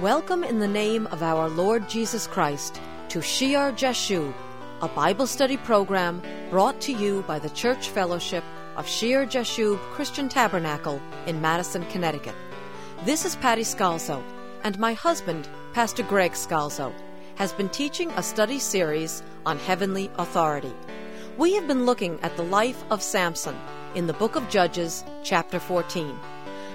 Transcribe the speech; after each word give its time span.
Welcome 0.00 0.42
in 0.42 0.58
the 0.58 0.66
name 0.66 1.06
of 1.12 1.22
our 1.22 1.48
Lord 1.48 1.88
Jesus 1.88 2.26
Christ 2.26 2.80
to 3.10 3.22
Shear 3.22 3.70
Jashub, 3.70 4.34
a 4.82 4.88
Bible 4.88 5.28
study 5.28 5.56
program 5.56 6.20
brought 6.50 6.80
to 6.80 6.92
you 6.92 7.22
by 7.28 7.38
the 7.38 7.50
Church 7.50 7.90
Fellowship 7.90 8.42
of 8.76 8.88
Shear 8.88 9.24
Jashub 9.24 9.78
Christian 9.92 10.28
Tabernacle 10.28 11.00
in 11.26 11.40
Madison, 11.40 11.84
Connecticut. 11.90 12.34
This 13.04 13.24
is 13.24 13.36
Patty 13.36 13.62
Scalzo, 13.62 14.20
and 14.64 14.76
my 14.80 14.94
husband, 14.94 15.48
Pastor 15.74 16.02
Greg 16.02 16.32
Scalzo, 16.32 16.92
has 17.36 17.52
been 17.52 17.68
teaching 17.68 18.10
a 18.10 18.22
study 18.22 18.58
series 18.58 19.22
on 19.46 19.58
heavenly 19.58 20.10
authority. 20.18 20.74
We 21.38 21.54
have 21.54 21.68
been 21.68 21.86
looking 21.86 22.18
at 22.22 22.36
the 22.36 22.42
life 22.42 22.82
of 22.90 23.00
Samson 23.00 23.56
in 23.94 24.08
the 24.08 24.12
book 24.14 24.34
of 24.34 24.48
Judges, 24.48 25.04
chapter 25.22 25.60
14. 25.60 26.18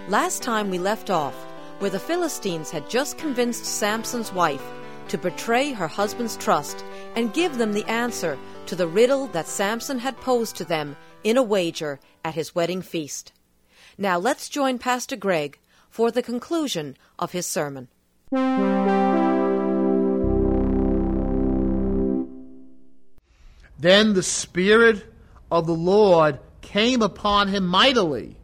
Last 0.08 0.42
time 0.42 0.70
we 0.70 0.80
left 0.80 1.10
off 1.10 1.36
where 1.80 1.90
the 1.90 2.00
Philistines 2.00 2.70
had 2.70 2.90
just 2.90 3.18
convinced 3.18 3.66
Samson's 3.66 4.32
wife 4.34 4.64
to 5.08 5.18
betray 5.18 5.72
her 5.72 5.88
husband's 5.88 6.38
trust 6.38 6.84
and 7.16 7.34
give 7.34 7.58
them 7.58 7.74
the 7.74 7.86
answer 7.86 8.38
to 8.68 8.76
the 8.76 8.88
riddle 8.88 9.28
that 9.28 9.48
Samson 9.48 9.98
had 9.98 10.16
posed 10.18 10.56
to 10.58 10.66
them 10.66 10.96
in 11.24 11.38
a 11.38 11.44
wager 11.44 12.00
at 12.24 12.36
his 12.36 12.54
wedding 12.54 12.82
feast. 12.82 13.32
Now 13.98 14.20
let's 14.20 14.50
join 14.50 14.78
Pastor 14.78 15.16
Greg 15.16 15.58
for 15.90 16.12
the 16.12 16.22
conclusion 16.22 16.96
of 17.18 17.32
his 17.32 17.48
sermon. 17.48 17.88
Then 23.80 24.14
the 24.14 24.24
Spirit 24.24 25.06
of 25.50 25.66
the 25.66 25.74
Lord 25.74 26.40
came 26.62 27.02
upon 27.02 27.48
him 27.48 27.66
mightily, 27.66 28.36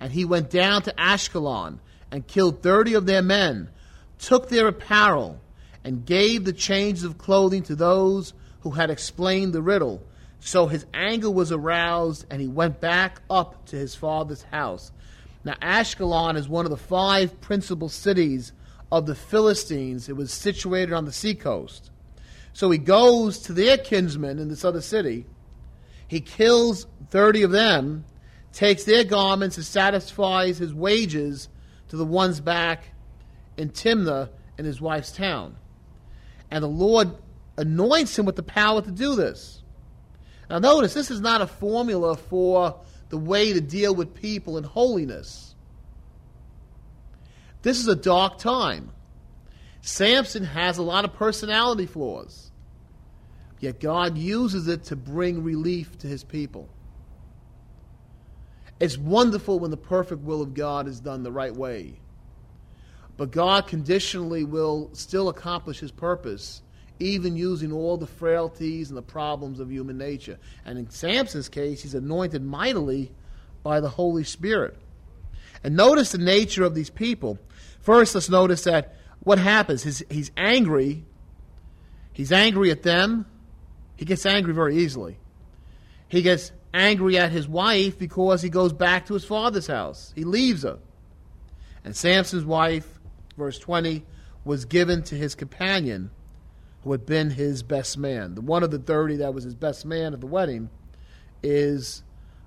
and 0.00 0.12
he 0.12 0.24
went 0.24 0.50
down 0.50 0.82
to 0.82 0.92
Ashkelon 0.98 1.78
and 2.10 2.26
killed 2.26 2.62
thirty 2.62 2.94
of 2.94 3.06
their 3.06 3.22
men, 3.22 3.70
took 4.18 4.48
their 4.48 4.68
apparel, 4.68 5.40
and 5.84 6.06
gave 6.06 6.44
the 6.44 6.52
changes 6.52 7.04
of 7.04 7.18
clothing 7.18 7.62
to 7.62 7.74
those 7.74 8.32
who 8.60 8.72
had 8.72 8.90
explained 8.90 9.52
the 9.52 9.62
riddle. 9.62 10.02
So 10.40 10.66
his 10.66 10.86
anger 10.92 11.30
was 11.30 11.52
aroused, 11.52 12.26
and 12.30 12.40
he 12.40 12.48
went 12.48 12.80
back 12.80 13.20
up 13.30 13.66
to 13.66 13.76
his 13.76 13.94
father's 13.94 14.42
house. 14.42 14.92
Now, 15.44 15.54
Ashkelon 15.62 16.36
is 16.36 16.48
one 16.48 16.64
of 16.64 16.70
the 16.70 16.76
five 16.76 17.40
principal 17.40 17.88
cities 17.88 18.52
of 18.90 19.06
the 19.06 19.14
Philistines. 19.14 20.08
It 20.08 20.16
was 20.16 20.32
situated 20.32 20.92
on 20.92 21.04
the 21.04 21.12
seacoast. 21.12 21.90
So 22.52 22.70
he 22.70 22.78
goes 22.78 23.38
to 23.40 23.52
their 23.52 23.76
kinsmen 23.76 24.38
in 24.38 24.48
this 24.48 24.64
other 24.64 24.80
city. 24.80 25.26
He 26.08 26.20
kills 26.20 26.86
30 27.10 27.42
of 27.42 27.50
them, 27.50 28.04
takes 28.52 28.84
their 28.84 29.04
garments, 29.04 29.56
and 29.56 29.66
satisfies 29.66 30.58
his 30.58 30.72
wages 30.72 31.48
to 31.88 31.96
the 31.96 32.04
ones 32.04 32.40
back 32.40 32.90
in 33.56 33.70
Timnah 33.70 34.30
in 34.58 34.64
his 34.64 34.80
wife's 34.80 35.12
town. 35.12 35.56
And 36.50 36.62
the 36.62 36.68
Lord 36.68 37.10
anoints 37.56 38.18
him 38.18 38.26
with 38.26 38.36
the 38.36 38.42
power 38.42 38.82
to 38.82 38.90
do 38.90 39.16
this. 39.16 39.62
Now, 40.48 40.58
notice 40.58 40.94
this 40.94 41.10
is 41.10 41.20
not 41.20 41.40
a 41.40 41.46
formula 41.46 42.16
for 42.16 42.80
the 43.08 43.18
way 43.18 43.52
to 43.52 43.60
deal 43.60 43.94
with 43.94 44.14
people 44.14 44.58
in 44.58 44.64
holiness. 44.64 45.54
This 47.62 47.80
is 47.80 47.88
a 47.88 47.96
dark 47.96 48.38
time. 48.38 48.92
Samson 49.80 50.44
has 50.44 50.78
a 50.78 50.82
lot 50.82 51.04
of 51.04 51.14
personality 51.14 51.86
flaws, 51.86 52.50
yet 53.60 53.80
God 53.80 54.18
uses 54.18 54.68
it 54.68 54.84
to 54.84 54.96
bring 54.96 55.42
relief 55.42 55.98
to 55.98 56.06
his 56.06 56.24
people. 56.24 56.68
It's 58.78 58.98
wonderful 58.98 59.58
when 59.58 59.70
the 59.70 59.76
perfect 59.76 60.22
will 60.22 60.42
of 60.42 60.54
God 60.54 60.86
is 60.86 61.00
done 61.00 61.22
the 61.22 61.32
right 61.32 61.54
way. 61.54 61.94
But 63.16 63.30
God 63.30 63.66
conditionally 63.66 64.44
will 64.44 64.90
still 64.92 65.28
accomplish 65.28 65.80
his 65.80 65.90
purpose, 65.90 66.60
even 66.98 67.36
using 67.36 67.72
all 67.72 67.96
the 67.96 68.06
frailties 68.06 68.90
and 68.90 68.96
the 68.96 69.02
problems 69.02 69.58
of 69.58 69.72
human 69.72 69.96
nature. 69.96 70.38
And 70.66 70.78
in 70.78 70.90
Samson's 70.90 71.48
case, 71.48 71.82
he's 71.82 71.94
anointed 71.94 72.44
mightily 72.44 73.10
by 73.62 73.80
the 73.80 73.88
Holy 73.88 74.24
Spirit. 74.24 74.76
And 75.64 75.74
notice 75.74 76.12
the 76.12 76.18
nature 76.18 76.64
of 76.64 76.74
these 76.74 76.90
people. 76.90 77.38
First, 77.80 78.14
let's 78.14 78.28
notice 78.28 78.64
that 78.64 78.94
what 79.20 79.38
happens? 79.38 79.86
is 79.86 80.04
he's 80.10 80.30
angry. 80.36 81.04
He's 82.12 82.32
angry 82.32 82.70
at 82.70 82.82
them. 82.82 83.26
He 83.96 84.04
gets 84.04 84.26
angry 84.26 84.52
very 84.52 84.76
easily. 84.76 85.16
He 86.08 86.22
gets 86.22 86.52
angry 86.76 87.18
at 87.18 87.32
his 87.32 87.48
wife 87.48 87.98
because 87.98 88.42
he 88.42 88.50
goes 88.50 88.72
back 88.72 89.06
to 89.06 89.14
his 89.14 89.24
father's 89.24 89.66
house. 89.66 90.12
He 90.14 90.24
leaves 90.24 90.62
her. 90.62 90.78
And 91.84 91.96
Samson's 91.96 92.44
wife, 92.44 93.00
verse 93.36 93.58
20, 93.58 94.04
was 94.44 94.64
given 94.66 95.02
to 95.04 95.14
his 95.14 95.34
companion 95.34 96.10
who 96.84 96.92
had 96.92 97.06
been 97.06 97.30
his 97.30 97.62
best 97.62 97.96
man. 97.96 98.34
The 98.34 98.42
one 98.42 98.62
of 98.62 98.70
the 98.70 98.78
30 98.78 99.16
that 99.16 99.34
was 99.34 99.44
his 99.44 99.54
best 99.54 99.86
man 99.86 100.12
at 100.12 100.20
the 100.20 100.26
wedding 100.26 100.68
is 101.42 102.02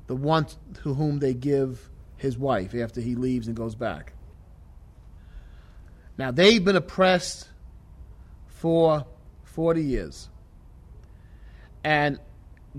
the 0.08 0.16
one 0.16 0.46
to 0.84 0.94
whom 0.94 1.20
they 1.20 1.34
give 1.34 1.90
his 2.18 2.38
wife 2.38 2.76
after 2.76 3.02
he 3.02 3.16
leaves 3.16 3.48
and 3.48 3.56
goes 3.56 3.76
back. 3.76 4.14
Now, 6.18 6.32
they've 6.32 6.64
been 6.64 6.76
oppressed 6.76 7.48
for 8.48 9.06
40 9.44 9.82
years. 9.82 10.30
And 11.84 12.20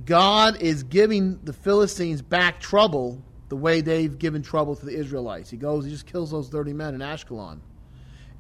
God 0.05 0.61
is 0.63 0.83
giving 0.83 1.41
the 1.43 1.53
Philistines 1.53 2.23
back 2.23 2.61
trouble 2.61 3.23
the 3.49 3.57
way 3.57 3.81
they've 3.81 4.17
given 4.19 4.43
trouble 4.43 4.77
to 4.77 4.87
the 4.87 4.95
Israelites. 4.95 5.51
He 5.51 5.57
goes, 5.57 5.85
he 5.85 5.91
just 5.91 6.07
kills 6.07 6.31
those 6.31 6.49
30 6.49 6.73
men 6.73 6.95
in 6.95 7.01
Ashkelon. 7.01 7.61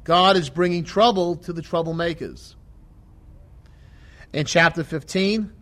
God 0.05 0.37
is 0.37 0.49
bringing 0.49 0.85
trouble 0.85 1.37
to 1.37 1.53
the 1.53 1.63
troublemakers. 1.63 2.55
In 4.33 4.47
chapter 4.47 4.85
15, 4.85 5.53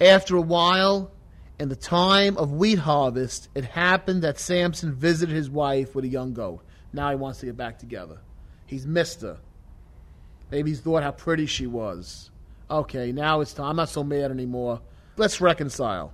after 0.00 0.36
a 0.36 0.40
while, 0.40 1.10
in 1.58 1.68
the 1.68 1.76
time 1.76 2.36
of 2.36 2.52
wheat 2.52 2.78
harvest, 2.78 3.48
it 3.54 3.64
happened 3.64 4.22
that 4.22 4.38
Samson 4.38 4.94
visited 4.94 5.34
his 5.34 5.50
wife 5.50 5.94
with 5.94 6.04
a 6.04 6.08
young 6.08 6.32
goat. 6.32 6.64
Now 6.92 7.10
he 7.10 7.16
wants 7.16 7.40
to 7.40 7.46
get 7.46 7.56
back 7.56 7.78
together. 7.78 8.18
He's 8.66 8.86
missed 8.86 9.22
her. 9.22 9.38
Maybe 10.50 10.70
he's 10.70 10.80
thought 10.80 11.02
how 11.02 11.10
pretty 11.10 11.46
she 11.46 11.66
was. 11.66 12.30
Okay, 12.70 13.12
now 13.12 13.40
it's 13.40 13.52
time. 13.52 13.70
I'm 13.70 13.76
not 13.76 13.88
so 13.88 14.04
mad 14.04 14.30
anymore. 14.30 14.80
Let's 15.16 15.40
reconcile. 15.40 16.12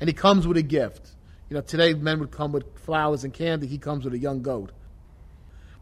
And 0.00 0.08
he 0.08 0.14
comes 0.14 0.46
with 0.46 0.56
a 0.56 0.62
gift. 0.62 1.10
You 1.48 1.54
know, 1.54 1.60
today 1.62 1.94
men 1.94 2.20
would 2.20 2.30
come 2.30 2.52
with 2.52 2.78
flowers 2.80 3.24
and 3.24 3.32
candy. 3.32 3.66
He 3.66 3.78
comes 3.78 4.04
with 4.04 4.14
a 4.14 4.18
young 4.18 4.42
goat. 4.42 4.72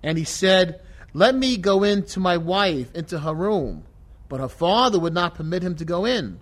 And 0.02 0.16
he 0.16 0.24
said, 0.24 0.80
Let 1.12 1.34
me 1.34 1.56
go 1.56 1.82
in 1.84 2.04
to 2.06 2.20
my 2.20 2.36
wife, 2.36 2.94
into 2.94 3.18
her 3.18 3.34
room. 3.34 3.84
But 4.28 4.40
her 4.40 4.48
father 4.48 4.98
would 4.98 5.14
not 5.14 5.34
permit 5.34 5.62
him 5.62 5.76
to 5.76 5.84
go 5.84 6.04
in. 6.04 6.40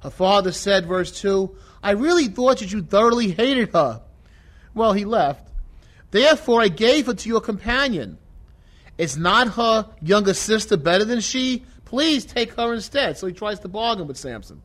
Her 0.00 0.10
father 0.10 0.52
said, 0.52 0.86
verse 0.86 1.20
2, 1.20 1.54
I 1.82 1.92
really 1.92 2.28
thought 2.28 2.58
that 2.58 2.72
you 2.72 2.82
thoroughly 2.82 3.32
hated 3.32 3.72
her. 3.72 4.02
Well, 4.74 4.92
he 4.92 5.04
left. 5.04 5.48
Therefore, 6.10 6.62
I 6.62 6.68
gave 6.68 7.06
her 7.06 7.14
to 7.14 7.28
your 7.28 7.40
companion. 7.40 8.18
Is 8.96 9.16
not 9.16 9.48
her 9.54 9.88
younger 10.00 10.34
sister 10.34 10.76
better 10.76 11.04
than 11.04 11.20
she? 11.20 11.64
Please 11.84 12.24
take 12.24 12.52
her 12.54 12.72
instead. 12.74 13.18
So 13.18 13.26
he 13.26 13.32
tries 13.32 13.60
to 13.60 13.68
bargain 13.68 14.06
with 14.06 14.16
Samson. 14.16 14.62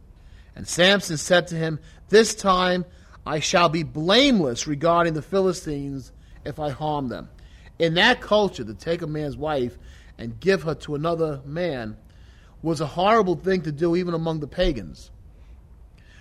And 0.55 0.67
Samson 0.67 1.17
said 1.17 1.47
to 1.47 1.55
him, 1.55 1.79
This 2.09 2.35
time 2.35 2.85
I 3.25 3.39
shall 3.39 3.69
be 3.69 3.83
blameless 3.83 4.67
regarding 4.67 5.13
the 5.13 5.21
Philistines 5.21 6.11
if 6.45 6.59
I 6.59 6.69
harm 6.69 7.09
them. 7.09 7.29
In 7.79 7.95
that 7.95 8.21
culture, 8.21 8.63
to 8.63 8.73
take 8.73 9.01
a 9.01 9.07
man's 9.07 9.37
wife 9.37 9.77
and 10.17 10.39
give 10.39 10.63
her 10.63 10.75
to 10.75 10.95
another 10.95 11.41
man 11.45 11.97
was 12.61 12.81
a 12.81 12.85
horrible 12.85 13.35
thing 13.35 13.61
to 13.63 13.71
do, 13.71 13.95
even 13.95 14.13
among 14.13 14.39
the 14.39 14.47
pagans. 14.47 15.11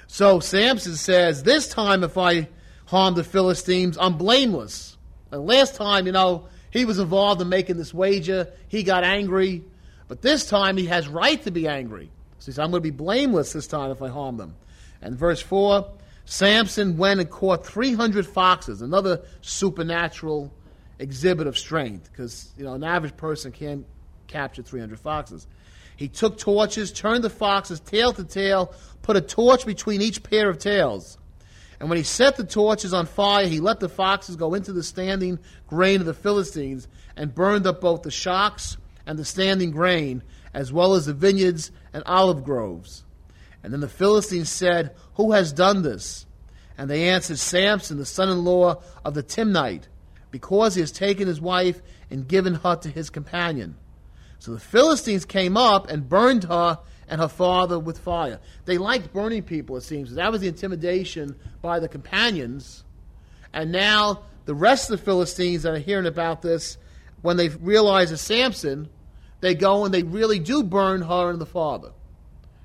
So 0.07 0.41
Samson 0.41 0.97
says, 0.97 1.43
This 1.43 1.69
time 1.69 2.05
if 2.05 2.19
I 2.19 2.49
harm 2.87 3.15
the 3.15 3.25
Philistines, 3.25 3.97
I'm 3.99 4.19
blameless. 4.19 4.97
And 5.31 5.47
last 5.47 5.75
time, 5.75 6.07
you 6.07 6.13
know, 6.13 6.49
he 6.71 6.85
was 6.85 6.99
involved 6.99 7.41
in 7.41 7.49
making 7.49 7.77
this 7.77 7.95
wager. 7.95 8.53
He 8.69 8.83
got 8.83 9.05
angry. 9.05 9.63
But 10.09 10.21
this 10.21 10.47
time 10.47 10.77
he 10.77 10.87
has 10.87 11.09
right 11.09 11.43
to 11.45 11.51
be 11.51 11.69
angry. 11.69 12.11
So 12.43 12.47
he 12.47 12.57
said, 12.57 12.65
I'm 12.65 12.73
going 12.73 12.83
to 12.83 12.91
be 12.91 12.91
blameless 12.91 13.53
this 13.53 13.69
time 13.69 13.93
if 13.93 14.03
I 14.03 14.09
harm 14.09 14.37
them. 14.37 14.57
And 15.01 15.17
verse 15.17 15.41
4 15.41 15.89
Samson 16.25 16.97
went 16.97 17.21
and 17.21 17.31
caught 17.31 17.65
300 17.65 18.27
foxes, 18.27 18.83
another 18.83 19.23
supernatural 19.43 20.53
exhibit 20.99 21.47
of 21.47 21.57
strength, 21.57 22.11
because 22.11 22.53
you 22.57 22.65
know 22.65 22.75
an 22.75 22.83
average 22.83 23.17
person 23.17 23.53
can't 23.53 23.87
capture 24.27 24.63
300 24.63 24.99
foxes. 24.99 25.47
He 25.95 26.09
took 26.09 26.37
torches, 26.37 26.91
turned 26.91 27.23
the 27.23 27.31
foxes 27.31 27.79
tail 27.79 28.13
to 28.13 28.25
tail, 28.25 28.75
put 29.03 29.17
a 29.17 29.21
torch 29.21 29.65
between 29.65 30.03
each 30.03 30.25
pair 30.25 30.49
of 30.49 30.59
tails. 30.59 31.19
And 31.79 31.89
when 31.89 31.97
he 31.99 32.05
set 32.05 32.37
the 32.37 32.45
torches 32.45 32.93
on 32.93 33.07
fire, 33.07 33.47
he 33.47 33.61
let 33.61 33.79
the 33.79 33.89
foxes 33.89 34.35
go 34.35 34.55
into 34.55 34.73
the 34.73 34.83
standing 34.83 35.39
grain 35.69 36.01
of 36.01 36.07
the 36.07 36.15
Philistines 36.15 36.89
and 37.17 37.33
burned 37.35 37.69
up 37.69 37.81
both 37.81 38.03
the 38.03 38.11
shocks 38.11 38.77
and 39.07 39.17
the 39.17 39.25
standing 39.25 39.71
grain, 39.71 40.25
as 40.53 40.73
well 40.73 40.95
as 40.95 41.07
the 41.07 41.15
vineyards 41.15 41.71
and 41.93 42.03
olive 42.07 42.45
groves. 42.45 43.05
And 43.63 43.73
then 43.73 43.81
the 43.81 43.89
Philistines 43.89 44.51
said, 44.51 44.95
Who 45.15 45.33
has 45.33 45.53
done 45.53 45.83
this? 45.83 46.27
And 46.77 46.91
they 46.91 47.09
answered, 47.09 47.39
Samson, 47.39 47.99
the 47.99 48.07
son 48.07 48.29
in 48.29 48.45
law 48.45 48.83
of 49.05 49.15
the 49.15 49.23
Timnite. 49.23 49.85
because 50.31 50.75
he 50.75 50.81
has 50.81 50.91
taken 50.91 51.29
his 51.29 51.41
wife 51.41 51.83
and 52.11 52.27
given 52.27 52.55
her 52.55 52.75
to 52.77 52.89
his 52.89 53.11
companion. 53.11 53.77
So 54.39 54.53
the 54.53 54.61
Philistines 54.61 55.25
came 55.25 55.57
up 55.57 55.89
and 55.89 56.09
burned 56.09 56.45
her 56.45 56.79
and 57.07 57.21
her 57.21 57.29
father 57.29 57.79
with 57.79 57.99
fire. 57.99 58.41
They 58.65 58.79
liked 58.79 59.13
burning 59.13 59.43
people, 59.43 59.77
it 59.77 59.83
seems. 59.83 60.15
That 60.15 60.33
was 60.33 60.41
the 60.41 60.49
intimidation 60.49 61.37
by 61.61 61.79
the 61.79 61.89
companions. 61.89 62.83
And 63.53 63.71
now 63.71 64.23
the 64.47 64.55
rest 64.55 64.91
of 64.91 64.99
the 64.99 65.05
Philistines 65.05 65.63
that 65.63 65.75
are 65.75 65.79
hearing 65.79 66.07
about 66.07 66.43
this, 66.43 66.79
when 67.21 67.37
they 67.37 67.51
realize 67.51 68.11
it's 68.11 68.23
Samson, 68.23 68.89
they 69.43 69.57
go 69.57 69.85
and 69.85 69.93
they 69.93 70.05
really 70.05 70.39
do 70.39 70.63
burn 70.63 71.03
her 71.03 71.29
and 71.29 71.41
the 71.41 71.47
father. 71.47 71.91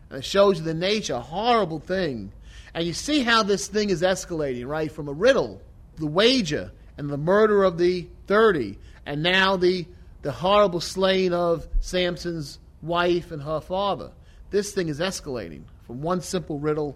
And 0.09 0.19
it 0.19 0.25
shows 0.25 0.59
you 0.59 0.63
the 0.63 0.75
nature, 0.75 1.19
horrible 1.19 1.79
thing. 1.79 2.31
And 2.73 2.85
you 2.85 2.93
see 2.93 3.23
how 3.23 3.41
this 3.41 3.67
thing 3.67 3.89
is 3.89 4.03
escalating, 4.03 4.67
right? 4.67 4.91
From 4.91 5.09
a 5.09 5.13
riddle, 5.13 5.59
the 5.97 6.05
wager, 6.05 6.71
and 6.95 7.09
the 7.09 7.17
murder 7.17 7.63
of 7.63 7.79
the 7.79 8.07
30, 8.27 8.77
and 9.07 9.23
now 9.23 9.57
the, 9.57 9.87
the 10.21 10.31
horrible 10.31 10.79
slaying 10.79 11.33
of 11.33 11.67
Samson's 11.79 12.59
wife 12.83 13.31
and 13.31 13.41
her 13.41 13.59
father. 13.59 14.11
This 14.51 14.71
thing 14.71 14.87
is 14.87 14.99
escalating 14.99 15.63
from 15.87 16.03
one 16.03 16.21
simple 16.21 16.59
riddle 16.59 16.95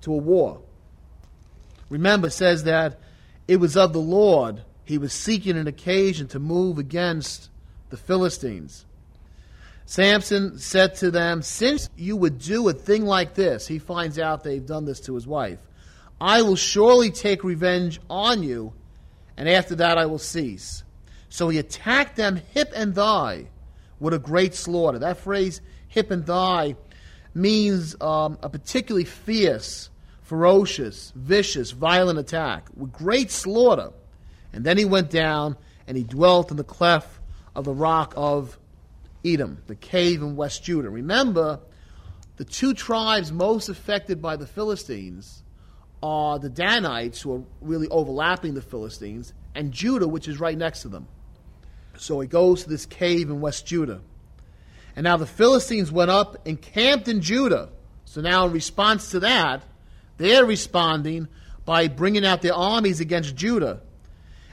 to 0.00 0.14
a 0.14 0.16
war. 0.16 0.62
Remember, 1.90 2.28
it 2.28 2.32
says 2.32 2.64
that 2.64 2.98
it 3.46 3.56
was 3.56 3.76
of 3.76 3.92
the 3.92 4.00
Lord. 4.00 4.62
He 4.84 4.96
was 4.96 5.12
seeking 5.12 5.58
an 5.58 5.66
occasion 5.66 6.28
to 6.28 6.38
move 6.38 6.78
against 6.78 7.50
the 7.90 7.98
Philistines. 7.98 8.86
Samson 9.88 10.58
said 10.58 10.96
to 10.96 11.10
them, 11.10 11.40
Since 11.40 11.88
you 11.96 12.14
would 12.14 12.38
do 12.38 12.68
a 12.68 12.74
thing 12.74 13.06
like 13.06 13.32
this, 13.32 13.66
he 13.66 13.78
finds 13.78 14.18
out 14.18 14.44
they've 14.44 14.64
done 14.64 14.84
this 14.84 15.00
to 15.00 15.14
his 15.14 15.26
wife, 15.26 15.60
I 16.20 16.42
will 16.42 16.56
surely 16.56 17.10
take 17.10 17.42
revenge 17.42 17.98
on 18.10 18.42
you, 18.42 18.74
and 19.38 19.48
after 19.48 19.76
that 19.76 19.96
I 19.96 20.04
will 20.04 20.18
cease. 20.18 20.84
So 21.30 21.48
he 21.48 21.56
attacked 21.56 22.16
them 22.16 22.36
hip 22.52 22.70
and 22.76 22.94
thigh 22.94 23.46
with 23.98 24.12
a 24.12 24.18
great 24.18 24.54
slaughter. 24.54 24.98
That 24.98 25.16
phrase, 25.16 25.62
hip 25.88 26.10
and 26.10 26.26
thigh, 26.26 26.76
means 27.32 27.96
um, 27.98 28.36
a 28.42 28.50
particularly 28.50 29.06
fierce, 29.06 29.88
ferocious, 30.20 31.14
vicious, 31.16 31.70
violent 31.70 32.18
attack 32.18 32.68
with 32.76 32.92
great 32.92 33.30
slaughter. 33.30 33.92
And 34.52 34.64
then 34.64 34.76
he 34.76 34.84
went 34.84 35.08
down 35.08 35.56
and 35.86 35.96
he 35.96 36.04
dwelt 36.04 36.50
in 36.50 36.58
the 36.58 36.62
cleft 36.62 37.08
of 37.56 37.64
the 37.64 37.72
rock 37.72 38.12
of 38.18 38.58
Etam, 39.24 39.58
the 39.66 39.74
cave 39.74 40.22
in 40.22 40.36
West 40.36 40.64
Judah. 40.64 40.90
Remember, 40.90 41.60
the 42.36 42.44
two 42.44 42.74
tribes 42.74 43.32
most 43.32 43.68
affected 43.68 44.22
by 44.22 44.36
the 44.36 44.46
Philistines 44.46 45.42
are 46.02 46.38
the 46.38 46.48
Danites, 46.48 47.20
who 47.22 47.34
are 47.34 47.42
really 47.60 47.88
overlapping 47.88 48.54
the 48.54 48.62
Philistines, 48.62 49.34
and 49.54 49.72
Judah, 49.72 50.06
which 50.06 50.28
is 50.28 50.38
right 50.38 50.56
next 50.56 50.82
to 50.82 50.88
them. 50.88 51.08
So 51.96 52.20
he 52.20 52.28
goes 52.28 52.62
to 52.62 52.68
this 52.68 52.86
cave 52.86 53.28
in 53.28 53.40
West 53.40 53.66
Judah. 53.66 54.00
And 54.94 55.04
now 55.04 55.16
the 55.16 55.26
Philistines 55.26 55.90
went 55.90 56.10
up 56.10 56.46
and 56.46 56.60
camped 56.60 57.08
in 57.08 57.20
Judah. 57.20 57.70
So 58.04 58.20
now, 58.20 58.46
in 58.46 58.52
response 58.52 59.10
to 59.10 59.20
that, 59.20 59.62
they're 60.16 60.44
responding 60.44 61.28
by 61.64 61.88
bringing 61.88 62.24
out 62.24 62.42
their 62.42 62.54
armies 62.54 63.00
against 63.00 63.36
Judah 63.36 63.80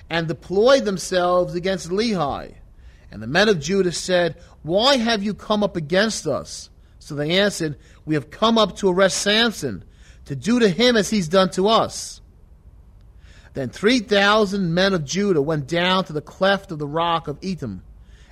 and 0.10 0.28
deployed 0.28 0.86
themselves 0.86 1.56
against 1.56 1.90
Lehi. 1.90 2.56
And 3.16 3.24
the 3.24 3.28
men 3.28 3.48
of 3.48 3.62
Judah 3.62 3.94
said, 3.94 4.36
Why 4.62 4.98
have 4.98 5.24
you 5.24 5.34
come 5.34 5.64
up 5.64 5.78
against 5.78 6.28
us? 6.28 6.70
So 7.00 7.16
they 7.16 7.40
answered, 7.40 7.78
We 8.04 8.16
have 8.16 8.30
come 8.30 8.58
up 8.58 8.76
to 8.80 8.90
arrest 8.90 9.22
Samson, 9.22 9.86
to 10.26 10.36
do 10.36 10.60
to 10.60 10.68
him 10.68 10.98
as 10.98 11.12
he's 11.12 11.30
done 11.30 11.50
to 11.52 11.70
us. 11.70 12.20
Then 13.54 13.70
3,000 13.70 14.74
men 14.74 14.94
of 14.94 15.06
Judah 15.06 15.42
went 15.42 15.66
down 15.66 16.04
to 16.04 16.12
the 16.12 16.20
cleft 16.20 16.74
of 16.74 16.80
the 16.80 16.90
rock 16.90 17.30
of 17.30 17.40
Etam 17.40 17.80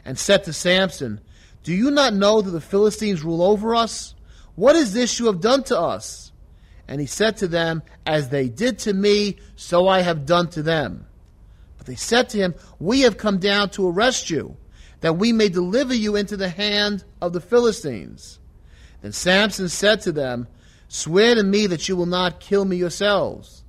and 0.03 0.19
said 0.19 0.43
to 0.43 0.51
Samson, 0.51 1.21
Do 1.63 1.71
you 1.71 1.89
not 1.89 2.13
know 2.13 2.41
that 2.41 2.51
the 2.51 2.59
Philistines 2.59 3.23
rule 3.23 3.41
over 3.41 3.73
us? 3.73 4.15
What 4.55 4.75
is 4.75 4.91
this 4.91 5.17
you 5.17 5.27
have 5.27 5.39
done 5.39 5.63
to 5.63 5.79
us? 5.79 6.33
And 6.89 6.99
he 6.99 7.07
said 7.07 7.37
to 7.37 7.47
them, 7.47 7.83
As 8.05 8.27
they 8.27 8.49
did 8.49 8.79
to 8.79 8.93
me, 8.93 9.37
so 9.55 9.87
I 9.87 10.01
have 10.01 10.25
done 10.25 10.49
to 10.49 10.61
them. 10.61 11.07
But 11.77 11.87
they 11.87 11.95
said 11.95 12.27
to 12.31 12.37
him, 12.37 12.55
We 12.79 13.03
have 13.03 13.15
come 13.17 13.37
down 13.37 13.69
to 13.69 13.87
arrest 13.87 14.29
you 14.29 14.57
that 15.03 15.17
we 15.17 15.33
may 15.33 15.49
deliver 15.49 15.93
you 15.93 16.15
into 16.15 16.37
the 16.37 16.47
hand 16.47 17.03
of 17.21 17.33
the 17.33 17.41
Philistines. 17.41 18.39
Then 19.01 19.11
Samson 19.11 19.67
said 19.67 19.99
to 20.03 20.13
them, 20.13 20.47
Swear 20.87 21.35
to 21.35 21.43
me 21.43 21.67
that 21.67 21.89
you 21.89 21.97
will 21.97 22.05
not 22.05 22.39
kill 22.39 22.63
me 22.63 22.77
yourselves. 22.77 23.65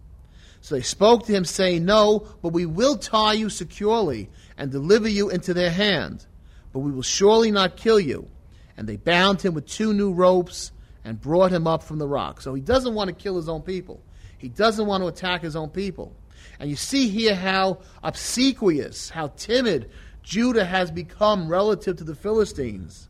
So 0.61 0.77
they 0.77 0.83
spoke 0.83 1.27
to 1.27 1.33
him, 1.33 1.45
saying, 1.45 1.85
No, 1.85 2.21
but 2.41 2.53
we 2.53 2.67
will 2.67 2.97
tie 2.97 3.33
you 3.33 3.51
securely 3.51 4.31
and 4.57 4.71
deliver 4.71 5.09
you 5.09 5.29
into 5.29 5.53
their 5.53 5.73
hand, 5.73 6.25
but 6.73 6.79
we 6.79 6.93
will 6.93 7.03
surely 7.03 7.51
not 7.51 7.77
kill 7.77 7.99
you. 7.99 8.29
And 8.77 8.89
they 8.89 8.97
bound 8.97 9.43
him 9.43 9.55
with 9.55 9.67
two 9.67 9.93
new 9.93 10.13
ropes 10.13 10.71
and 11.03 11.21
brought 11.21 11.51
him 11.51 11.67
up 11.67 11.83
from 11.83 11.99
the 11.99 12.07
rock. 12.07 12.43
So 12.43 12.55
he 12.55 12.63
doesn't 12.63 12.95
want 12.95 13.09
to 13.09 13.15
kill 13.15 13.35
his 13.35 13.49
own 13.49 13.63
people. 13.63 14.01
He 14.39 14.49
doesn't 14.49 14.87
want 14.87 15.03
to 15.03 15.09
attack 15.09 15.43
his 15.43 15.57
own 15.57 15.71
people. 15.71 16.15
And 16.61 16.71
you 16.71 16.77
see 16.77 17.09
here 17.09 17.35
how 17.35 17.79
obsequious, 18.05 19.09
how 19.11 19.33
timid 19.37 19.91
Judah 20.25 20.65
has 20.65 20.91
become 20.91 21.49
relative 21.49 21.97
to 21.99 22.05
the 22.05 22.15
Philistines. 22.15 23.09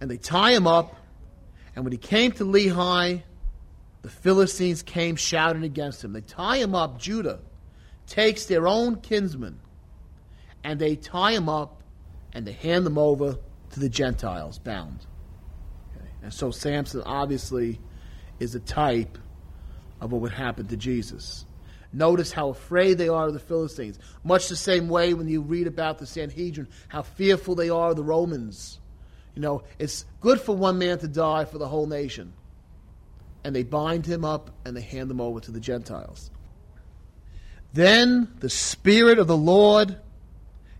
And 0.00 0.10
they 0.10 0.16
tie 0.16 0.52
him 0.52 0.66
up, 0.66 0.96
and 1.76 1.84
when 1.84 1.92
he 1.92 1.98
came 1.98 2.32
to 2.32 2.44
Lehi, 2.44 3.22
the 4.00 4.08
Philistines 4.08 4.82
came 4.82 5.16
shouting 5.16 5.62
against 5.62 6.02
him. 6.02 6.14
They 6.14 6.22
tie 6.22 6.56
him 6.56 6.74
up, 6.74 6.98
Judah 6.98 7.40
takes 8.06 8.46
their 8.46 8.66
own 8.66 8.96
kinsman, 9.00 9.60
and 10.64 10.80
they 10.80 10.96
tie 10.96 11.32
him 11.32 11.48
up, 11.48 11.82
and 12.32 12.46
they 12.46 12.52
hand 12.52 12.84
them 12.84 12.98
over 12.98 13.36
to 13.70 13.80
the 13.80 13.88
Gentiles, 13.88 14.58
bound. 14.58 15.06
Okay. 15.96 16.08
And 16.22 16.32
so 16.32 16.50
Samson 16.50 17.02
obviously 17.06 17.78
is 18.40 18.54
a 18.54 18.60
type 18.60 19.16
of 20.00 20.12
what 20.12 20.22
would 20.22 20.32
happen 20.32 20.66
to 20.66 20.76
Jesus. 20.76 21.44
Notice 21.92 22.30
how 22.30 22.50
afraid 22.50 22.98
they 22.98 23.08
are 23.08 23.26
of 23.26 23.32
the 23.32 23.40
Philistines. 23.40 23.98
Much 24.22 24.48
the 24.48 24.56
same 24.56 24.88
way 24.88 25.12
when 25.12 25.28
you 25.28 25.40
read 25.40 25.66
about 25.66 25.98
the 25.98 26.06
Sanhedrin, 26.06 26.68
how 26.88 27.02
fearful 27.02 27.54
they 27.54 27.68
are 27.68 27.90
of 27.90 27.96
the 27.96 28.04
Romans. 28.04 28.78
You 29.34 29.42
know, 29.42 29.62
it's 29.78 30.04
good 30.20 30.40
for 30.40 30.56
one 30.56 30.78
man 30.78 30.98
to 30.98 31.08
die 31.08 31.44
for 31.44 31.58
the 31.58 31.68
whole 31.68 31.86
nation. 31.86 32.32
And 33.42 33.56
they 33.56 33.64
bind 33.64 34.06
him 34.06 34.24
up 34.24 34.50
and 34.64 34.76
they 34.76 34.82
hand 34.82 35.10
him 35.10 35.20
over 35.20 35.40
to 35.40 35.50
the 35.50 35.60
Gentiles. 35.60 36.30
Then 37.72 38.32
the 38.38 38.50
Spirit 38.50 39.18
of 39.18 39.26
the 39.26 39.36
Lord 39.36 39.96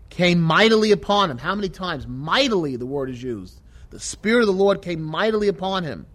came 0.09 0.39
mightily 0.39 0.91
upon 0.91 1.31
him. 1.31 1.37
How 1.37 1.55
many 1.55 1.69
times? 1.69 2.05
Mightily, 2.07 2.75
the 2.75 2.85
word 2.85 3.09
is 3.09 3.21
used. 3.21 3.59
The 3.89 3.99
Spirit 3.99 4.41
of 4.41 4.47
the 4.47 4.53
Lord 4.53 4.81
came 4.81 5.01
mightily 5.01 5.47
upon 5.47 5.83
him. 5.83 6.05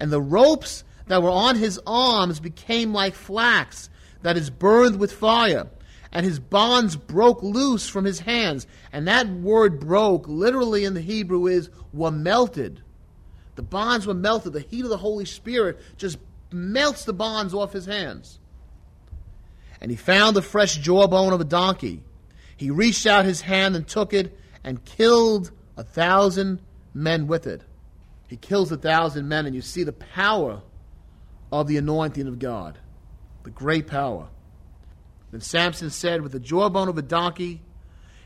And 0.00 0.10
the 0.10 0.20
ropes 0.20 0.84
that 1.06 1.22
were 1.22 1.30
on 1.30 1.56
his 1.56 1.80
arms 1.86 2.40
became 2.40 2.92
like 2.92 3.14
flax 3.14 3.90
that 4.26 4.36
is 4.36 4.50
burned 4.50 4.98
with 4.98 5.12
fire, 5.12 5.68
and 6.10 6.26
his 6.26 6.40
bonds 6.40 6.96
broke 6.96 7.44
loose 7.44 7.88
from 7.88 8.04
his 8.04 8.18
hands. 8.18 8.66
And 8.92 9.06
that 9.06 9.28
word 9.28 9.78
broke, 9.78 10.26
literally 10.26 10.84
in 10.84 10.94
the 10.94 11.00
Hebrew, 11.00 11.46
is 11.46 11.70
were 11.92 12.10
melted. 12.10 12.82
The 13.54 13.62
bonds 13.62 14.04
were 14.04 14.14
melted. 14.14 14.52
The 14.52 14.62
heat 14.62 14.82
of 14.82 14.90
the 14.90 14.96
Holy 14.96 15.26
Spirit 15.26 15.78
just 15.96 16.18
melts 16.50 17.04
the 17.04 17.12
bonds 17.12 17.54
off 17.54 17.72
his 17.72 17.86
hands. 17.86 18.40
And 19.80 19.92
he 19.92 19.96
found 19.96 20.34
the 20.34 20.42
fresh 20.42 20.76
jawbone 20.76 21.32
of 21.32 21.40
a 21.40 21.44
donkey. 21.44 22.02
He 22.56 22.68
reached 22.72 23.06
out 23.06 23.26
his 23.26 23.42
hand 23.42 23.76
and 23.76 23.86
took 23.86 24.12
it 24.12 24.36
and 24.64 24.84
killed 24.84 25.52
a 25.76 25.84
thousand 25.84 26.62
men 26.92 27.28
with 27.28 27.46
it. 27.46 27.62
He 28.26 28.36
kills 28.36 28.72
a 28.72 28.76
thousand 28.76 29.28
men, 29.28 29.46
and 29.46 29.54
you 29.54 29.62
see 29.62 29.84
the 29.84 29.92
power 29.92 30.62
of 31.52 31.68
the 31.68 31.76
anointing 31.76 32.26
of 32.26 32.40
God 32.40 32.80
the 33.46 33.50
great 33.52 33.86
power. 33.86 34.26
Then 35.30 35.40
Samson 35.40 35.90
said, 35.90 36.20
With 36.20 36.32
the 36.32 36.40
jawbone 36.40 36.88
of 36.88 36.98
a 36.98 37.02
donkey, 37.02 37.62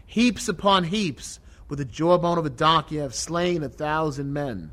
heaps 0.06 0.48
upon 0.48 0.84
heaps, 0.84 1.40
with 1.68 1.78
the 1.78 1.84
jawbone 1.84 2.38
of 2.38 2.46
a 2.46 2.50
donkey, 2.50 2.98
I 2.98 3.02
have 3.02 3.14
slain 3.14 3.62
a 3.62 3.68
thousand 3.68 4.32
men. 4.32 4.72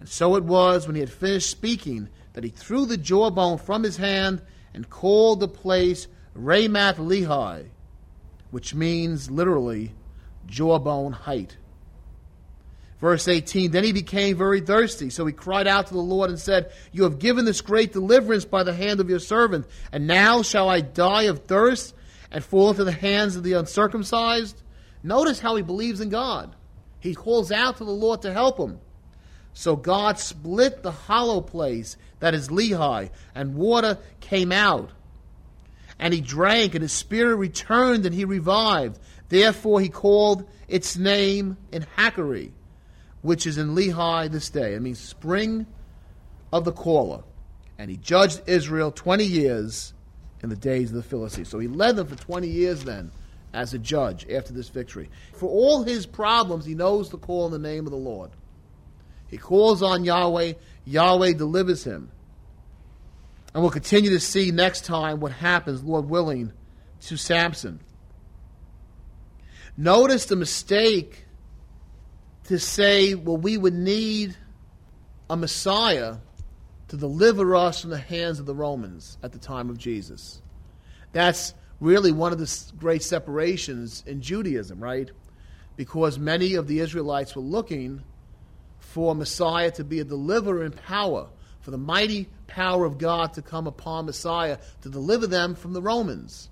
And 0.00 0.06
so 0.06 0.36
it 0.36 0.44
was, 0.44 0.86
when 0.86 0.96
he 0.96 1.00
had 1.00 1.10
finished 1.10 1.48
speaking, 1.48 2.10
that 2.34 2.44
he 2.44 2.50
threw 2.50 2.84
the 2.84 2.98
jawbone 2.98 3.56
from 3.56 3.84
his 3.84 3.96
hand 3.96 4.42
and 4.74 4.90
called 4.90 5.40
the 5.40 5.48
place 5.48 6.08
Ramath 6.36 6.96
Lehi, 6.96 7.68
which 8.50 8.74
means 8.74 9.30
literally 9.30 9.94
jawbone 10.46 11.12
height. 11.12 11.56
Verse 13.04 13.28
18 13.28 13.70
Then 13.70 13.84
he 13.84 13.92
became 13.92 14.34
very 14.34 14.62
thirsty, 14.62 15.10
so 15.10 15.26
he 15.26 15.32
cried 15.34 15.66
out 15.66 15.88
to 15.88 15.92
the 15.92 16.00
Lord 16.00 16.30
and 16.30 16.40
said, 16.40 16.72
You 16.90 17.02
have 17.02 17.18
given 17.18 17.44
this 17.44 17.60
great 17.60 17.92
deliverance 17.92 18.46
by 18.46 18.62
the 18.62 18.72
hand 18.72 18.98
of 18.98 19.10
your 19.10 19.18
servant, 19.18 19.66
and 19.92 20.06
now 20.06 20.40
shall 20.40 20.70
I 20.70 20.80
die 20.80 21.24
of 21.24 21.40
thirst 21.40 21.94
and 22.30 22.42
fall 22.42 22.70
into 22.70 22.82
the 22.82 22.92
hands 22.92 23.36
of 23.36 23.42
the 23.42 23.52
uncircumcised? 23.52 24.62
Notice 25.02 25.38
how 25.38 25.54
he 25.54 25.62
believes 25.62 26.00
in 26.00 26.08
God. 26.08 26.56
He 26.98 27.14
calls 27.14 27.52
out 27.52 27.76
to 27.76 27.84
the 27.84 27.90
Lord 27.90 28.22
to 28.22 28.32
help 28.32 28.56
him. 28.58 28.80
So 29.52 29.76
God 29.76 30.18
split 30.18 30.82
the 30.82 30.90
hollow 30.90 31.42
place 31.42 31.98
that 32.20 32.32
is 32.32 32.48
Lehi, 32.48 33.10
and 33.34 33.54
water 33.54 33.98
came 34.20 34.50
out. 34.50 34.92
And 35.98 36.14
he 36.14 36.22
drank, 36.22 36.74
and 36.74 36.80
his 36.80 36.92
spirit 36.92 37.36
returned, 37.36 38.06
and 38.06 38.14
he 38.14 38.24
revived. 38.24 38.98
Therefore 39.28 39.82
he 39.82 39.90
called 39.90 40.48
its 40.68 40.96
name 40.96 41.58
En 41.70 41.86
Hakkore, 41.98 42.50
which 43.24 43.46
is 43.46 43.56
in 43.56 43.74
Lehi 43.74 44.30
this 44.30 44.50
day. 44.50 44.74
It 44.74 44.82
means 44.82 45.00
spring 45.00 45.64
of 46.52 46.66
the 46.66 46.72
caller. 46.72 47.22
And 47.78 47.90
he 47.90 47.96
judged 47.96 48.42
Israel 48.46 48.92
20 48.92 49.24
years 49.24 49.94
in 50.42 50.50
the 50.50 50.56
days 50.56 50.90
of 50.90 50.96
the 50.96 51.02
Philistines. 51.02 51.48
So 51.48 51.58
he 51.58 51.66
led 51.66 51.96
them 51.96 52.06
for 52.06 52.16
20 52.16 52.46
years 52.46 52.84
then 52.84 53.10
as 53.54 53.72
a 53.72 53.78
judge 53.78 54.28
after 54.30 54.52
this 54.52 54.68
victory. 54.68 55.08
For 55.32 55.48
all 55.48 55.84
his 55.84 56.04
problems, 56.04 56.66
he 56.66 56.74
knows 56.74 57.08
to 57.08 57.16
call 57.16 57.46
in 57.46 57.52
the 57.52 57.58
name 57.58 57.86
of 57.86 57.92
the 57.92 57.96
Lord. 57.96 58.30
He 59.28 59.38
calls 59.38 59.82
on 59.82 60.04
Yahweh, 60.04 60.52
Yahweh 60.84 61.32
delivers 61.32 61.82
him. 61.82 62.10
And 63.54 63.62
we'll 63.62 63.72
continue 63.72 64.10
to 64.10 64.20
see 64.20 64.50
next 64.50 64.84
time 64.84 65.20
what 65.20 65.32
happens, 65.32 65.82
Lord 65.82 66.10
willing, 66.10 66.52
to 67.06 67.16
Samson. 67.16 67.80
Notice 69.78 70.26
the 70.26 70.36
mistake 70.36 71.23
to 72.44 72.58
say, 72.58 73.14
well, 73.14 73.36
we 73.36 73.56
would 73.56 73.74
need 73.74 74.36
a 75.30 75.36
Messiah 75.36 76.16
to 76.88 76.96
deliver 76.96 77.56
us 77.56 77.80
from 77.80 77.90
the 77.90 77.98
hands 77.98 78.38
of 78.38 78.46
the 78.46 78.54
Romans 78.54 79.18
at 79.22 79.32
the 79.32 79.38
time 79.38 79.70
of 79.70 79.78
Jesus. 79.78 80.42
That's 81.12 81.54
really 81.80 82.12
one 82.12 82.32
of 82.32 82.38
the 82.38 82.72
great 82.78 83.02
separations 83.02 84.04
in 84.06 84.20
Judaism, 84.20 84.82
right? 84.82 85.10
Because 85.76 86.18
many 86.18 86.54
of 86.54 86.66
the 86.66 86.80
Israelites 86.80 87.34
were 87.34 87.42
looking 87.42 88.02
for 88.78 89.14
Messiah 89.14 89.70
to 89.72 89.84
be 89.84 90.00
a 90.00 90.04
deliverer 90.04 90.64
in 90.64 90.72
power, 90.72 91.28
for 91.60 91.70
the 91.70 91.78
mighty 91.78 92.28
power 92.46 92.84
of 92.84 92.98
God 92.98 93.32
to 93.32 93.42
come 93.42 93.66
upon 93.66 94.06
Messiah 94.06 94.58
to 94.82 94.90
deliver 94.90 95.26
them 95.26 95.54
from 95.54 95.72
the 95.72 95.82
Romans. 95.82 96.50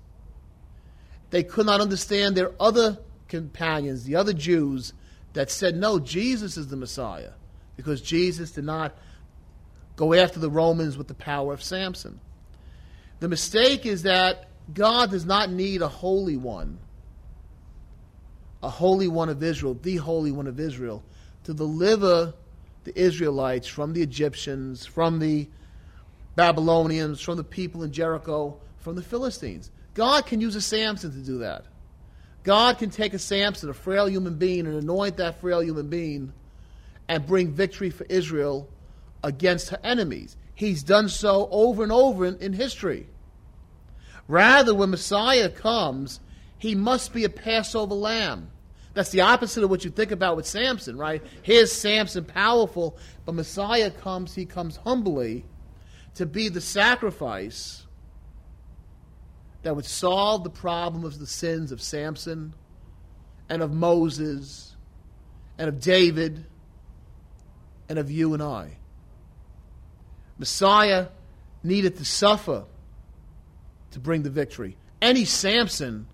They 1.29 1.43
could 1.43 1.65
not 1.65 1.81
understand 1.81 2.35
their 2.35 2.51
other 2.59 2.97
companions, 3.27 4.03
the 4.03 4.15
other 4.15 4.33
Jews, 4.33 4.93
that 5.33 5.51
said, 5.51 5.75
no, 5.75 5.99
Jesus 5.99 6.57
is 6.57 6.67
the 6.67 6.75
Messiah, 6.75 7.31
because 7.75 8.01
Jesus 8.01 8.51
did 8.51 8.63
not 8.65 8.95
go 9.95 10.13
after 10.13 10.39
the 10.39 10.49
Romans 10.49 10.97
with 10.97 11.07
the 11.07 11.13
power 11.13 11.53
of 11.53 11.63
Samson. 11.63 12.19
The 13.19 13.27
mistake 13.29 13.85
is 13.85 14.03
that 14.03 14.47
God 14.73 15.11
does 15.11 15.25
not 15.25 15.51
need 15.51 15.81
a 15.81 15.87
holy 15.87 16.37
one, 16.37 16.79
a 18.61 18.69
holy 18.69 19.07
one 19.07 19.29
of 19.29 19.43
Israel, 19.43 19.77
the 19.81 19.97
holy 19.97 20.31
one 20.31 20.47
of 20.47 20.59
Israel, 20.59 21.03
to 21.43 21.53
deliver 21.53 22.33
the 22.83 22.99
Israelites 22.99 23.67
from 23.67 23.93
the 23.93 24.01
Egyptians, 24.01 24.85
from 24.85 25.19
the 25.19 25.47
Babylonians, 26.35 27.21
from 27.21 27.37
the 27.37 27.43
people 27.43 27.83
in 27.83 27.91
Jericho, 27.91 28.57
from 28.79 28.95
the 28.95 29.03
Philistines. 29.03 29.71
God 29.93 30.25
can 30.25 30.41
use 30.41 30.55
a 30.55 30.61
Samson 30.61 31.11
to 31.11 31.19
do 31.19 31.39
that. 31.39 31.65
God 32.43 32.77
can 32.77 32.89
take 32.89 33.13
a 33.13 33.19
Samson, 33.19 33.69
a 33.69 33.73
frail 33.73 34.07
human 34.07 34.35
being, 34.35 34.67
and 34.67 34.75
anoint 34.75 35.17
that 35.17 35.39
frail 35.39 35.63
human 35.63 35.87
being 35.87 36.33
and 37.07 37.25
bring 37.25 37.51
victory 37.51 37.89
for 37.89 38.05
Israel 38.05 38.69
against 39.23 39.69
her 39.69 39.79
enemies. 39.83 40.35
He's 40.53 40.83
done 40.83 41.09
so 41.09 41.47
over 41.51 41.83
and 41.83 41.91
over 41.91 42.25
in, 42.25 42.37
in 42.39 42.53
history. 42.53 43.07
Rather, 44.27 44.75
when 44.75 44.89
Messiah 44.89 45.49
comes, 45.49 46.19
he 46.57 46.75
must 46.75 47.13
be 47.13 47.23
a 47.23 47.29
Passover 47.29 47.95
lamb. 47.95 48.49
That's 48.93 49.09
the 49.09 49.21
opposite 49.21 49.63
of 49.63 49.69
what 49.69 49.83
you 49.83 49.89
think 49.89 50.11
about 50.11 50.35
with 50.35 50.45
Samson, 50.45 50.97
right? 50.97 51.23
Here's 51.41 51.71
Samson 51.71 52.25
powerful, 52.25 52.97
but 53.25 53.33
Messiah 53.33 53.89
comes, 53.89 54.35
he 54.35 54.45
comes 54.45 54.77
humbly 54.77 55.45
to 56.15 56.25
be 56.25 56.49
the 56.49 56.61
sacrifice 56.61 57.87
that 59.63 59.75
would 59.75 59.85
solve 59.85 60.43
the 60.43 60.49
problem 60.49 61.03
of 61.03 61.17
the 61.17 61.27
sins 61.27 61.71
of 61.71 61.81
Samson 61.81 62.53
and 63.49 63.61
of 63.61 63.73
Moses 63.73 64.75
and 65.57 65.67
of 65.67 65.79
David 65.79 66.45
and 67.89 67.97
of 67.97 68.11
you 68.11 68.33
and 68.33 68.43
I. 68.43 68.77
Messiah 70.37 71.07
needed 71.63 71.97
to 71.97 72.05
suffer 72.05 72.65
to 73.91 73.99
bring 73.99 74.23
the 74.23 74.29
victory. 74.29 74.77
Any 75.01 75.25
Samson 75.25 76.07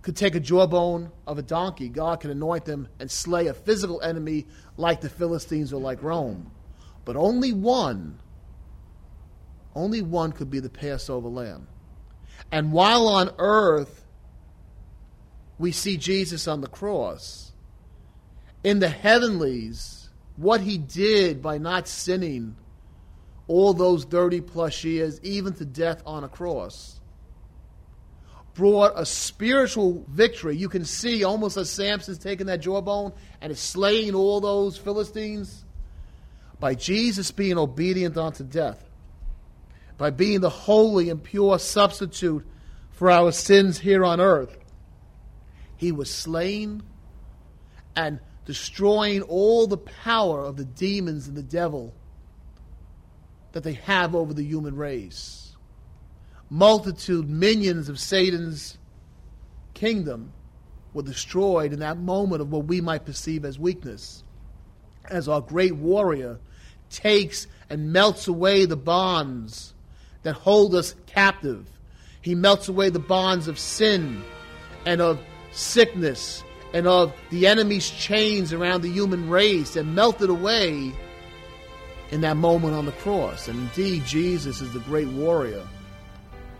could 0.00 0.16
take 0.16 0.34
a 0.34 0.40
jawbone 0.40 1.10
of 1.26 1.38
a 1.38 1.42
donkey. 1.42 1.88
God 1.88 2.20
can 2.20 2.30
anoint 2.30 2.64
them 2.64 2.88
and 2.98 3.10
slay 3.10 3.46
a 3.46 3.54
physical 3.54 4.00
enemy 4.00 4.46
like 4.76 5.00
the 5.00 5.08
Philistines 5.08 5.72
or 5.72 5.80
like 5.80 6.02
Rome. 6.02 6.50
But 7.04 7.16
only 7.16 7.52
one, 7.52 8.18
only 9.74 10.02
one 10.02 10.32
could 10.32 10.50
be 10.50 10.60
the 10.60 10.70
Passover 10.70 11.28
lamb. 11.28 11.66
And 12.50 12.72
while 12.72 13.08
on 13.08 13.30
earth 13.38 14.04
we 15.58 15.72
see 15.72 15.96
Jesus 15.96 16.48
on 16.48 16.60
the 16.60 16.68
cross, 16.68 17.52
in 18.64 18.78
the 18.78 18.88
heavenlies, 18.88 20.10
what 20.36 20.60
he 20.60 20.78
did 20.78 21.42
by 21.42 21.58
not 21.58 21.88
sinning 21.88 22.56
all 23.48 23.74
those 23.74 24.04
30 24.04 24.40
plus 24.40 24.84
years, 24.84 25.20
even 25.22 25.52
to 25.54 25.64
death 25.64 26.02
on 26.06 26.24
a 26.24 26.28
cross, 26.28 27.00
brought 28.54 28.92
a 28.96 29.06
spiritual 29.06 30.04
victory. 30.08 30.56
You 30.56 30.68
can 30.68 30.84
see 30.84 31.24
almost 31.24 31.56
as 31.56 31.70
Samson's 31.70 32.18
taking 32.18 32.46
that 32.46 32.60
jawbone 32.60 33.12
and 33.40 33.52
is 33.52 33.60
slaying 33.60 34.14
all 34.14 34.40
those 34.40 34.76
Philistines 34.76 35.64
by 36.60 36.74
Jesus 36.74 37.30
being 37.30 37.58
obedient 37.58 38.16
unto 38.16 38.44
death, 38.44 38.88
by 39.98 40.10
being 40.10 40.40
the 40.40 40.50
holy 40.50 41.10
and 41.10 41.22
pure 41.22 41.58
substitute 41.58 42.46
for 42.90 43.10
our 43.10 43.32
sins 43.32 43.78
here 43.78 44.04
on 44.04 44.20
earth. 44.20 44.58
He 45.76 45.92
was 45.92 46.12
slain 46.12 46.82
and 47.96 48.20
destroying 48.44 49.22
all 49.22 49.66
the 49.66 49.78
power 49.78 50.44
of 50.44 50.56
the 50.56 50.64
demons 50.64 51.28
and 51.28 51.36
the 51.36 51.42
devil 51.42 51.94
that 53.52 53.62
they 53.62 53.74
have 53.74 54.14
over 54.14 54.32
the 54.32 54.44
human 54.44 54.76
race. 54.76 55.54
Multitude, 56.48 57.28
minions 57.28 57.88
of 57.88 57.98
Satan's 57.98 58.78
kingdom 59.74 60.32
were 60.92 61.02
destroyed 61.02 61.72
in 61.72 61.80
that 61.80 61.98
moment 61.98 62.42
of 62.42 62.50
what 62.50 62.66
we 62.66 62.80
might 62.80 63.06
perceive 63.06 63.44
as 63.44 63.58
weakness. 63.58 64.22
As 65.06 65.28
our 65.28 65.40
great 65.40 65.76
warrior 65.76 66.38
takes 66.90 67.46
and 67.70 67.92
melts 67.92 68.28
away 68.28 68.66
the 68.66 68.76
bonds 68.76 69.74
that 70.22 70.34
hold 70.34 70.74
us 70.74 70.94
captive. 71.06 71.66
He 72.20 72.34
melts 72.34 72.68
away 72.68 72.90
the 72.90 72.98
bonds 72.98 73.48
of 73.48 73.58
sin 73.58 74.22
and 74.86 75.00
of 75.00 75.20
sickness 75.52 76.44
and 76.72 76.86
of 76.86 77.12
the 77.30 77.46
enemy's 77.46 77.90
chains 77.90 78.52
around 78.52 78.82
the 78.82 78.90
human 78.90 79.28
race 79.28 79.76
and 79.76 79.94
melted 79.94 80.30
away 80.30 80.92
in 82.10 82.20
that 82.20 82.36
moment 82.36 82.74
on 82.74 82.86
the 82.86 82.92
cross. 82.92 83.48
And 83.48 83.58
indeed, 83.58 84.04
Jesus 84.04 84.60
is 84.60 84.72
the 84.72 84.80
great 84.80 85.08
warrior 85.08 85.66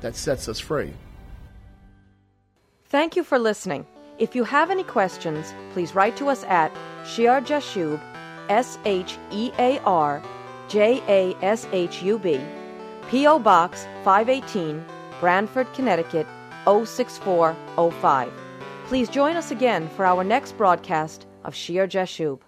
that 0.00 0.16
sets 0.16 0.48
us 0.48 0.58
free. 0.58 0.92
Thank 2.86 3.16
you 3.16 3.24
for 3.24 3.38
listening. 3.38 3.86
If 4.18 4.34
you 4.34 4.44
have 4.44 4.70
any 4.70 4.84
questions, 4.84 5.54
please 5.72 5.94
write 5.94 6.16
to 6.18 6.28
us 6.28 6.44
at 6.44 6.70
Shear 7.06 7.40
Jashub, 7.40 8.00
S 8.48 8.78
H 8.84 9.16
E 9.30 9.50
A 9.58 9.78
R 9.80 10.22
J 10.68 11.02
A 11.08 11.34
S 11.44 11.66
H 11.72 12.02
U 12.02 12.18
B, 12.18 12.38
P.O. 13.12 13.40
Box 13.40 13.84
518, 14.04 14.82
Branford, 15.20 15.70
Connecticut 15.74 16.26
06405. 16.64 18.32
Please 18.86 19.10
join 19.10 19.36
us 19.36 19.50
again 19.50 19.86
for 19.90 20.06
our 20.06 20.24
next 20.24 20.56
broadcast 20.56 21.26
of 21.44 21.54
Shear 21.54 21.86
Jashub. 21.86 22.40